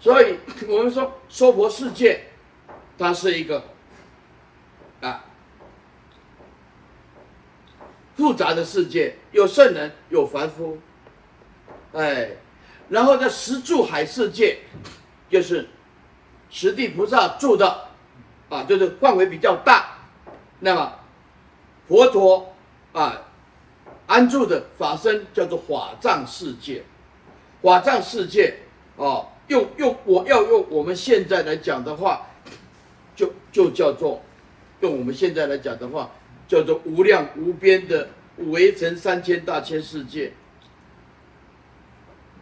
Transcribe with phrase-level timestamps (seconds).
[0.00, 0.38] 所以
[0.68, 2.26] 我们说娑婆世界，
[2.96, 3.64] 它是一个
[5.00, 5.24] 啊
[8.14, 10.78] 复杂的世界，有圣人，有凡夫，
[11.92, 12.30] 哎，
[12.88, 14.58] 然后在十住海世界，
[15.28, 15.68] 就是
[16.48, 17.88] 十地菩萨住的，
[18.48, 19.98] 啊，就是范围比较大，
[20.60, 20.92] 那么
[21.88, 22.54] 佛陀
[22.92, 23.22] 啊
[24.06, 26.84] 安住的法身叫做法藏世界，
[27.60, 28.60] 法藏世界
[28.96, 29.26] 啊。
[29.48, 32.26] 用用我要用我们现在来讲的话，
[33.16, 34.22] 就就叫做，
[34.80, 36.10] 用我们现在来讲的话，
[36.46, 40.32] 叫做无量无边的微尘三千大千世界，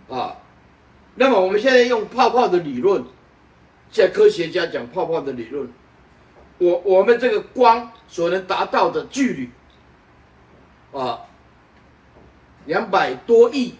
[0.09, 0.37] 啊，
[1.15, 3.05] 那么我们现在用泡泡的理论，
[3.91, 5.69] 现在科学家讲泡泡的理论，
[6.59, 9.33] 我我们这个光所能达到的距
[10.93, 11.21] 离，啊，
[12.65, 13.75] 两百多亿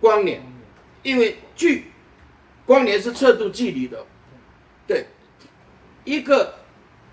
[0.00, 0.57] 光年。
[1.02, 1.92] 因为距
[2.66, 4.04] 光年是测度距离的，
[4.86, 5.06] 对，
[6.04, 6.58] 一个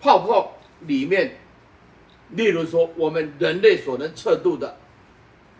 [0.01, 1.37] 泡泡里面，
[2.31, 4.77] 例如说我们人类所能测度的，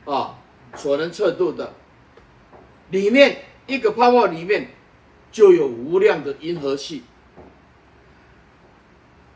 [0.05, 0.39] 啊，
[0.75, 1.73] 所能测度的，
[2.89, 4.69] 里面一个泡泡里面
[5.31, 7.03] 就有无量的银河系，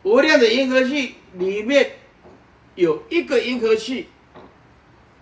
[0.04, 1.98] 无量的银河系里面
[2.76, 4.10] 有一个银河系，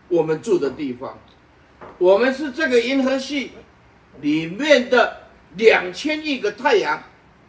[0.08, 1.20] 我们住的地方。
[1.98, 3.52] 我们是这个银河系
[4.22, 7.04] 里面的两千亿个太阳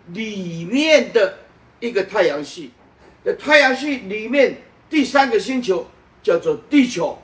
[0.08, 1.38] 里面的
[1.80, 2.70] 一个太阳系，
[3.38, 5.86] 太阳系里面第三个星球
[6.22, 7.18] 叫做地球，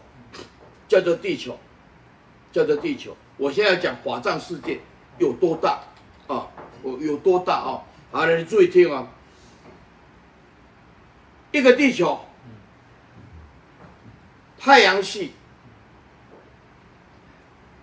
[0.86, 1.58] 叫做地球，
[2.52, 3.16] 叫做地球。
[3.39, 4.80] 我现在讲法藏世界
[5.18, 5.80] 有多大
[6.27, 6.48] 啊？
[6.83, 7.80] 我有多大啊？
[8.11, 9.08] 好了，你注意听啊，
[11.52, 12.20] 一个地球，
[14.58, 15.33] 太阳系。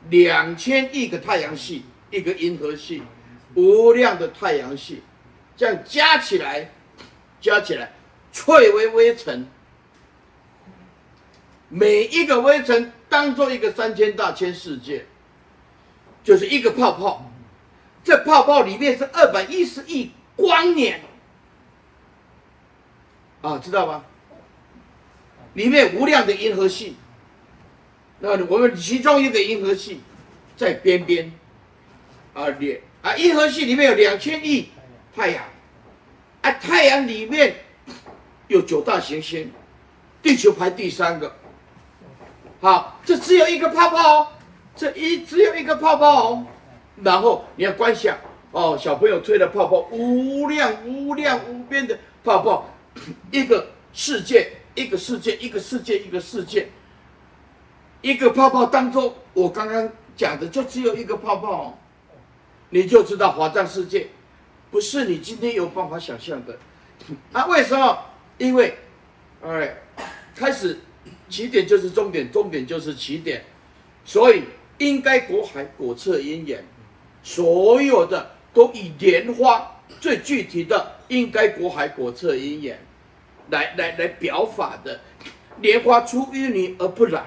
[0.09, 3.03] 两千亿个太阳系，一个银河系，
[3.53, 5.03] 无量的太阳系，
[5.55, 6.71] 这样加起来，
[7.39, 7.93] 加起来，
[8.31, 9.47] 翠微微尘，
[11.69, 15.05] 每一个微尘当做一个三千大千世界，
[16.23, 17.31] 就是一个泡泡，
[18.03, 21.01] 这泡泡里面是二百一十亿光年，
[23.41, 24.03] 啊，知道吗？
[25.53, 26.95] 里面无量的银河系。
[28.23, 29.99] 那我们其中一个银河系
[30.55, 31.31] 在边边，
[32.33, 34.69] 啊列啊，银河系里面有两千亿
[35.15, 35.43] 太阳，
[36.41, 37.55] 啊，太阳里面
[38.47, 39.51] 有九大行星，
[40.21, 41.35] 地球排第三个。
[42.59, 44.27] 好，这只有一个泡泡哦，
[44.75, 46.45] 这一只有一个泡泡哦。
[47.03, 48.15] 然后你要观想
[48.51, 52.69] 哦，小朋友吹的泡泡，无量无量无边的泡泡，
[53.31, 56.69] 一个世界，一个世界，一个世界，一个世界。
[58.01, 61.77] 一个泡泡当中，我刚刚讲的就只有一个泡泡，
[62.69, 64.07] 你就知道华藏世界
[64.71, 66.57] 不是你今天有办法想象的。
[67.31, 67.97] 啊，为什么？
[68.37, 68.75] 因为，
[69.43, 69.75] 哎，
[70.35, 70.79] 开始
[71.29, 73.43] 起点就是终点，终点就是起点，
[74.03, 74.43] 所以
[74.79, 76.63] 应该果海果彻因缘，
[77.21, 82.79] 所有的都以莲花最具体的应该果海果彻因缘
[83.49, 84.99] 来来来表法的，
[85.59, 87.25] 莲花出淤泥而不染。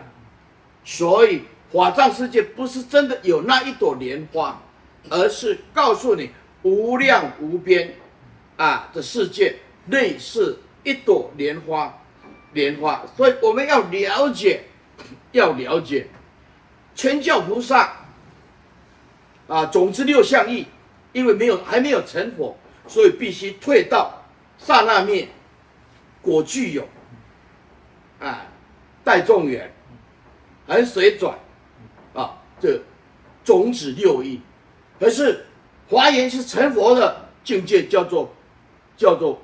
[0.85, 4.63] 所以法藏世界不是真的有那一朵莲花，
[5.09, 6.31] 而是告诉你
[6.63, 7.95] 无量无边
[8.57, 9.57] 啊的世界
[9.89, 11.99] 类似一朵莲花，
[12.53, 13.05] 莲花。
[13.17, 14.65] 所以我们要了解，
[15.33, 16.07] 要了解
[16.95, 17.97] 全教菩萨
[19.49, 20.67] 啊，总之六相义，
[21.13, 22.57] 因为没有还没有成佛，
[22.87, 24.23] 所以必须退到
[24.59, 25.29] 刹那灭，
[26.23, 26.87] 果具有
[28.21, 28.47] 啊，
[29.03, 29.74] 待众缘。
[30.67, 31.39] 横水转，
[32.15, 32.81] 啊，这
[33.45, 34.41] 种子六义，
[34.99, 35.45] 可是
[35.89, 38.35] 华严是成佛的境界，叫做
[38.97, 39.43] 叫做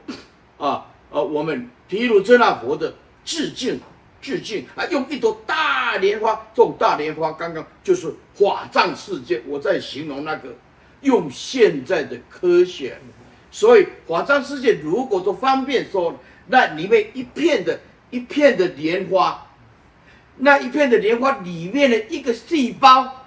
[0.56, 3.78] 啊啊，我们毗卢遮那佛的致敬
[4.22, 4.64] 致敬。
[4.74, 10.54] 啊，用一朵大莲花，种大莲花刚刚就是法藏世界，我在形容那个
[11.02, 12.98] 用现在的科学，
[13.50, 17.78] 所以法藏世界如果说方便说，那里面一片的
[18.08, 19.46] 一片的莲花。
[20.42, 23.26] 那一片的莲花里面的一个细胞，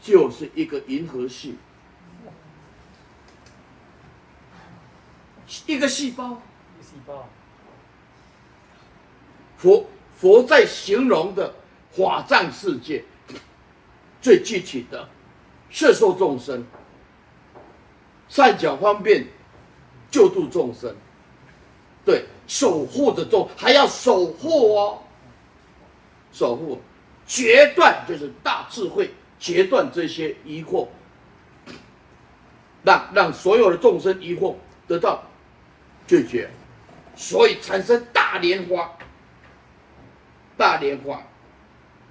[0.00, 1.56] 就是一个银河系，
[5.66, 6.40] 一个细胞，
[6.80, 7.28] 细胞。
[9.56, 9.84] 佛
[10.16, 11.52] 佛在形容的
[11.90, 13.04] 法藏世界，
[14.22, 15.08] 最具体的
[15.70, 16.64] 摄受众生，
[18.28, 19.26] 善巧方便
[20.08, 20.94] 救度众生，
[22.04, 25.02] 对，守护的众还要守护哦。
[26.32, 26.80] 守护
[27.26, 30.88] 决断就是大智慧，截断这些疑惑，
[32.82, 34.54] 让让所有的众生疑惑
[34.86, 35.22] 得到
[36.06, 36.48] 解决，
[37.14, 38.90] 所以产生大莲花，
[40.56, 41.22] 大莲花，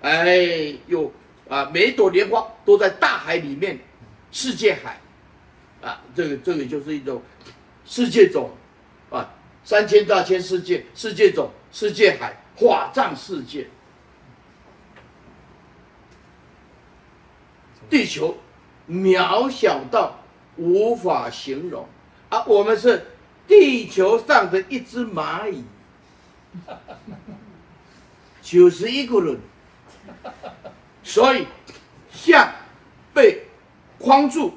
[0.02, 1.12] 哎，有
[1.50, 3.80] 啊，每一朵莲花都在大海里面，
[4.32, 5.00] 世界海，
[5.82, 7.22] 啊，这个这个就是一种
[7.86, 8.52] 世界种，
[9.10, 13.68] 啊，三千大千世界，世界种，世界海，法藏世界。
[17.90, 18.38] 地球
[18.90, 20.20] 渺小到
[20.58, 21.88] 无法形容，
[22.30, 23.06] 啊，我们是
[23.48, 25.64] 地球上的一只蚂蚁，
[28.42, 29.40] 九十一个人，
[31.04, 31.48] 所以
[32.12, 32.52] 像
[33.14, 33.44] 被
[33.98, 34.54] 框住，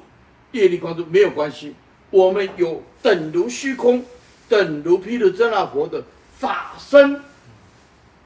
[0.51, 1.75] 业力框住没有关系，
[2.09, 4.03] 我们有等如虚空、
[4.49, 6.03] 等如毗卢遮那佛的
[6.37, 7.21] 法身，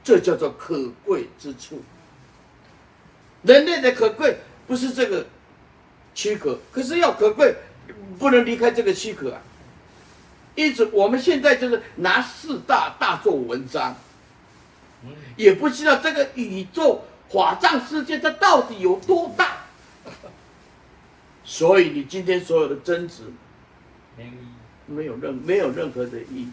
[0.02, 1.82] 这叫做可贵之处。
[3.42, 4.36] 人类的可贵。
[4.66, 5.26] 不是这个
[6.14, 7.54] 躯壳，可是要可贵，
[8.18, 9.40] 不能离开这个躯壳啊。
[10.54, 13.94] 因此，我们现在就是拿四大大做文章，
[15.36, 19.58] 也不知道这个宇宙法藏世界它到底有多大。
[21.44, 23.22] 所以，你今天所有的争执，
[24.86, 26.48] 没有任没有任何的意义。